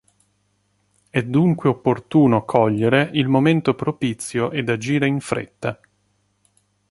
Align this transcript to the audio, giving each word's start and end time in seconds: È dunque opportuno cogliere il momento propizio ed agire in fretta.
È 1.11 1.21
dunque 1.21 1.69
opportuno 1.69 2.43
cogliere 2.43 3.11
il 3.13 3.27
momento 3.27 3.75
propizio 3.75 4.49
ed 4.49 4.67
agire 4.67 5.05
in 5.05 5.19
fretta. 5.19 5.79